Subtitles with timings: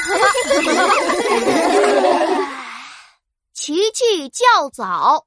[0.00, 0.24] 哈哈
[3.52, 5.26] 琪琪较早，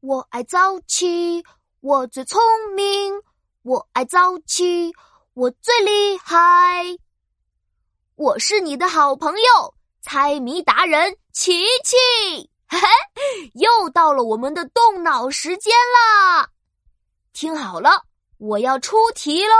[0.00, 1.42] 我爱早起，
[1.80, 2.40] 我最聪
[2.76, 3.14] 明，
[3.62, 4.92] 我爱早起，
[5.32, 6.84] 我最厉害。
[8.16, 11.96] 我是你的好朋友，猜谜达人琪琪。
[12.68, 12.86] 嘿嘿，
[13.54, 16.50] 又到了我们的动脑时间啦！
[17.32, 18.02] 听好了，
[18.36, 19.54] 我要出题喽。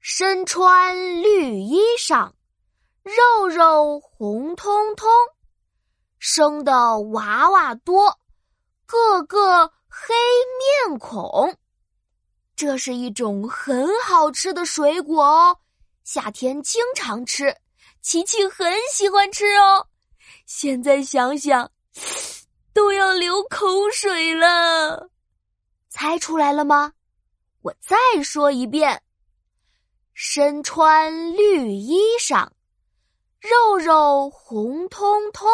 [0.00, 2.30] 身穿绿衣裳，
[3.08, 5.08] 肉肉红彤彤，
[6.18, 8.14] 生的娃娃多，
[8.84, 10.14] 个个黑
[10.86, 11.56] 面孔。
[12.54, 15.58] 这是一种很好吃的水果哦，
[16.04, 17.56] 夏天经常吃，
[18.02, 19.86] 琪琪很喜欢吃哦。
[20.44, 21.70] 现在想想，
[22.74, 25.08] 都要流口水了。
[25.88, 26.92] 猜出来了吗？
[27.62, 29.02] 我再说一遍：
[30.12, 32.46] 身穿绿衣裳，
[33.40, 35.48] 肉肉红彤彤，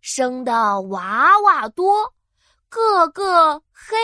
[0.00, 2.14] 生的娃娃多，
[2.68, 3.98] 个个黑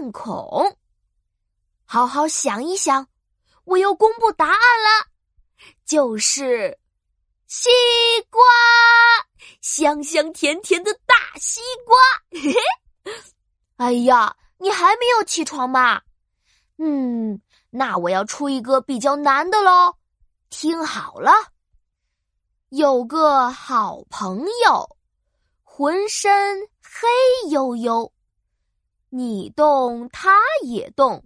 [0.00, 0.76] 面孔。
[1.84, 3.06] 好好想一想，
[3.64, 5.06] 我要公布答案了，
[5.84, 6.78] 就是
[7.46, 7.68] 西
[8.30, 8.42] 瓜。
[9.60, 11.96] 香香甜甜的大西瓜，
[12.40, 12.52] 嘿
[13.04, 13.12] 嘿！
[13.76, 16.00] 哎呀，你还没有起床吗？
[16.78, 19.94] 嗯，那我要出一个比较难的喽。
[20.50, 21.32] 听好了，
[22.70, 24.96] 有个好朋友，
[25.62, 27.08] 浑身黑
[27.48, 28.12] 黝黝，
[29.08, 31.24] 你动他也动，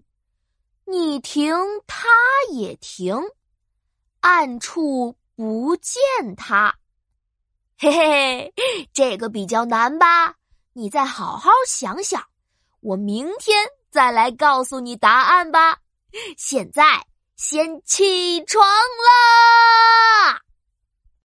[0.85, 1.53] 你停
[1.85, 2.07] 他
[2.53, 3.21] 也停，
[4.21, 5.97] 暗处不见
[6.37, 6.73] 他。
[7.77, 8.55] 嘿嘿，
[8.93, 10.37] 这个比较难吧？
[10.75, 12.25] 你再好好想想，
[12.83, 15.77] 我明天再来告诉你答案吧。
[16.39, 17.05] 现在
[17.35, 20.41] 先起床啦！